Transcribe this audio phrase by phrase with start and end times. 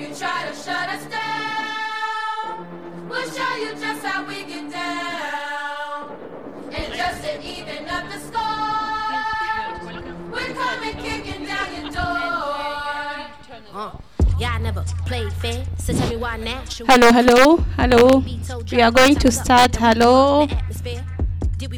[0.00, 2.66] you try to shut us down,
[3.08, 6.16] we'll show you just how we get down.
[6.72, 9.70] And just to even up the score,
[10.32, 12.20] we're coming kicking down your door.
[13.74, 13.90] Uh,
[14.38, 16.64] yeah, I never played fair, so tell me why now.
[16.64, 18.24] Should Hello, hello, hello.
[18.72, 19.76] We are going to start.
[19.76, 20.48] Hello.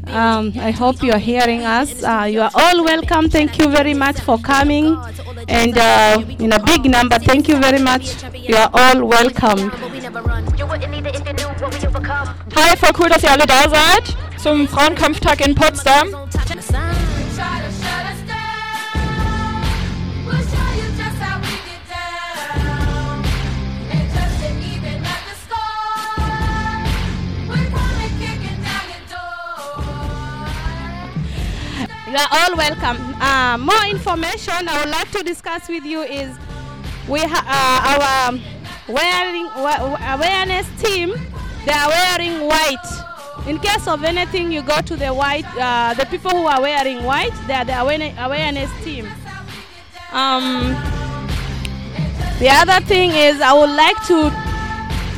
[0.07, 2.05] Um, I hope you are hearing us.
[2.05, 3.29] Uh, you are all welcome.
[3.29, 4.97] Thank you very much for coming.
[5.53, 8.25] And uh, in a big number, thank you very much.
[8.35, 9.71] You are all welcome.
[12.57, 16.09] Hi, voll cool, dass ihr alle da seid zum Frauenkampftag in Potsdam.
[32.13, 32.99] You are all welcome.
[33.23, 36.37] Uh, more information I would like to discuss with you is
[37.09, 38.39] we ha- uh, our
[38.87, 41.15] wearing wa- awareness team.
[41.65, 42.87] They are wearing white.
[43.49, 45.47] In case of anything, you go to the white.
[45.57, 49.09] Uh, the people who are wearing white, they are the awareness, awareness team.
[50.13, 50.77] Um,
[52.41, 54.25] the other thing is, I would like to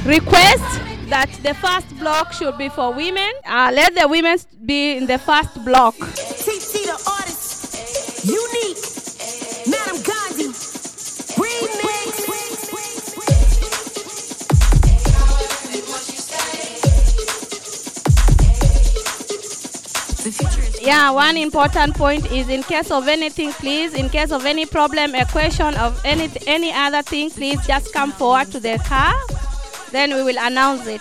[0.08, 3.33] request that the first block should be for women.
[3.45, 5.97] Uh, let the women be in the first block.
[20.85, 25.15] Yeah, one important point is in case of anything, please, in case of any problem,
[25.15, 29.15] a question of any any other thing, please just come forward to the car.
[29.93, 31.01] Then we will announce it.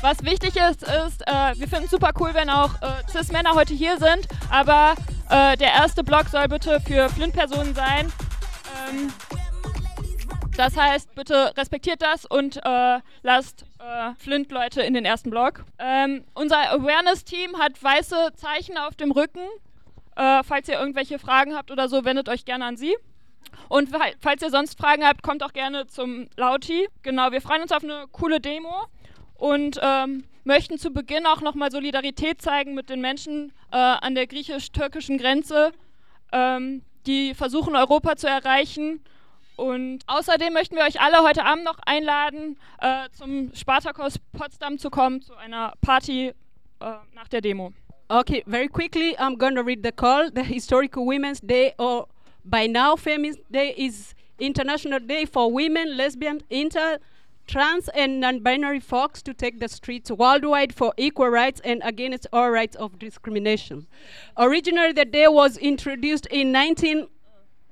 [0.00, 3.74] Was wichtig ist, ist, äh, wir finden es super cool, wenn auch äh, Cis-Männer heute
[3.74, 4.94] hier sind, aber
[5.28, 8.12] äh, der erste Block soll bitte für Flint-Personen sein.
[8.88, 9.12] Ähm,
[10.60, 15.64] das heißt, bitte respektiert das und äh, lasst äh, Flint-Leute in den ersten Block.
[15.78, 19.40] Ähm, unser Awareness-Team hat weiße Zeichen auf dem Rücken.
[20.16, 22.94] Äh, falls ihr irgendwelche Fragen habt oder so, wendet euch gerne an sie.
[23.68, 26.88] Und fa- falls ihr sonst Fragen habt, kommt auch gerne zum Lauti.
[27.02, 28.86] Genau, wir freuen uns auf eine coole Demo
[29.36, 34.26] und ähm, möchten zu Beginn auch nochmal Solidarität zeigen mit den Menschen äh, an der
[34.26, 35.72] griechisch-türkischen Grenze,
[36.32, 39.02] ähm, die versuchen, Europa zu erreichen.
[39.60, 44.88] Und außerdem möchten wir euch alle heute Abend noch einladen, äh, zum Spartakos Potsdam zu
[44.88, 46.32] kommen, zu einer Party äh,
[47.12, 47.74] nach der Demo.
[48.08, 50.30] Okay, very quickly, I'm going to read the call.
[50.34, 52.08] The Historical Women's Day, or
[52.42, 56.98] by now Feminist Day, is International Day for women, lesbian, inter,
[57.46, 62.50] trans, and non-binary folks to take the streets worldwide for equal rights and against all
[62.50, 63.86] rights of discrimination.
[64.38, 67.08] Originally, the day was introduced in 19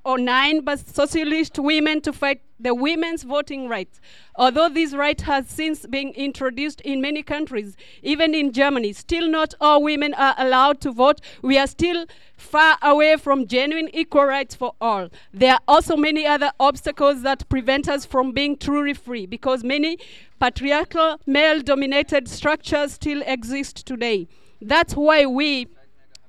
[0.03, 4.01] or nine by socialist women to fight the women's voting rights.
[4.35, 9.53] Although this right has since been introduced in many countries, even in Germany, still not
[9.61, 11.21] all women are allowed to vote.
[11.41, 12.05] We are still
[12.37, 15.09] far away from genuine equal rights for all.
[15.33, 19.97] There are also many other obstacles that prevent us from being truly free because many
[20.39, 24.27] patriarchal, male dominated structures still exist today.
[24.61, 25.67] That's why we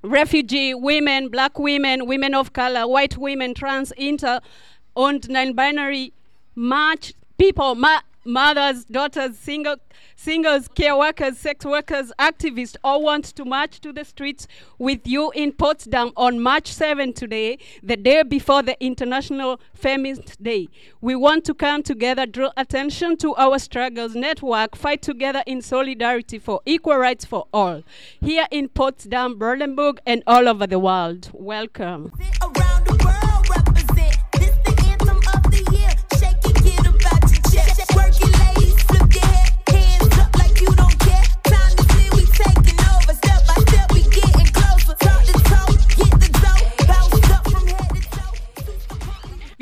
[0.03, 4.41] refugee women, black women, women of color, white women, trans, inter,
[4.97, 6.12] and non-binary,
[6.55, 9.76] much people, ma- mothers, daughters, single,
[10.16, 14.47] singles, care workers, sex workers, activists, all want to march to the streets
[14.78, 20.69] with you in Potsdam on March 7 today, the day before the International Feminist Day.
[21.00, 26.38] We want to come together, draw attention to our struggles, network, fight together in solidarity
[26.38, 27.82] for equal rights for all.
[28.20, 31.31] Here in Potsdam, Berlinburg, and all over the world.
[31.32, 32.12] Welcome.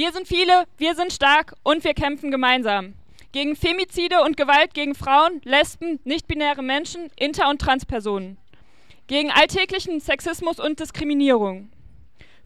[0.08, 2.94] Wir sind viele, wir sind stark und wir kämpfen gemeinsam.
[3.32, 8.38] Gegen Femizide und Gewalt gegen Frauen, Lesben, nicht-binäre Menschen, Inter- und Transpersonen.
[9.06, 11.68] Gegen alltäglichen Sexismus und Diskriminierung.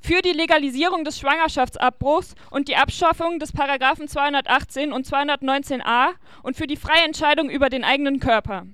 [0.00, 6.66] Für die Legalisierung des Schwangerschaftsabbruchs und die Abschaffung des Paragraphen 218 und 219a und für
[6.66, 8.66] die freie Entscheidung über den eigenen Körper.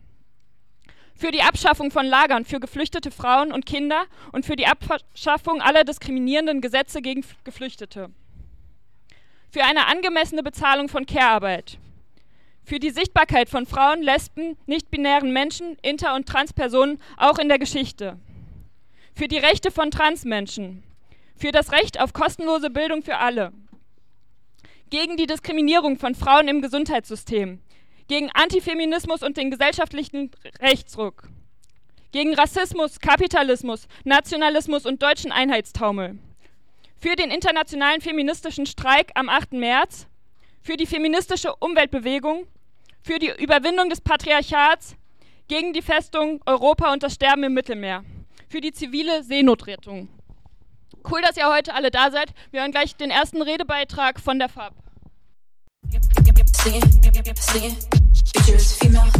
[1.15, 5.85] Für die Abschaffung von Lagern für geflüchtete Frauen und Kinder und für die Abschaffung aller
[5.85, 8.09] diskriminierenden Gesetze gegen Geflüchtete
[9.51, 11.79] für eine angemessene Bezahlung von Care-Arbeit,
[12.65, 18.19] für die Sichtbarkeit von Frauen, Lesben, nicht-binären Menschen, Inter- und Transpersonen auch in der Geschichte,
[19.15, 20.85] für die Rechte von Transmenschen,
[21.37, 23.53] für das Recht auf kostenlose Bildung für alle,
[24.91, 27.61] gegen die Diskriminierung von Frauen im Gesundheitssystem,
[28.07, 30.31] gegen Antifeminismus und den gesellschaftlichen
[30.61, 31.29] Rechtsruck,
[32.13, 36.19] gegen Rassismus, Kapitalismus, Nationalismus und deutschen Einheitstaumel,
[36.99, 39.53] für den internationalen feministischen Streik am 8.
[39.53, 40.07] März,
[40.61, 42.47] für die feministische Umweltbewegung,
[43.03, 44.97] für die Überwindung des Patriarchats,
[45.47, 48.05] gegen die Festung Europa und das Sterben im Mittelmeer,
[48.49, 50.09] für die zivile Seenotrettung.
[51.11, 52.35] Cool, dass ihr heute alle da seid.
[52.51, 54.75] Wir hören gleich den ersten Redebeitrag von der FAB.
[55.91, 56.85] Sing it,
[57.39, 57.87] sing it,
[58.35, 59.11] features female.